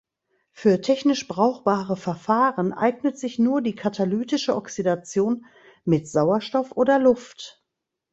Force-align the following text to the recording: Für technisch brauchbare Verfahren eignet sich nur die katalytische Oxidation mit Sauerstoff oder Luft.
Für 0.51 0.81
technisch 0.81 1.27
brauchbare 1.27 1.95
Verfahren 1.95 2.73
eignet 2.73 3.19
sich 3.19 3.37
nur 3.37 3.61
die 3.61 3.75
katalytische 3.75 4.55
Oxidation 4.55 5.45
mit 5.85 6.07
Sauerstoff 6.09 6.71
oder 6.71 6.97
Luft. 6.97 7.63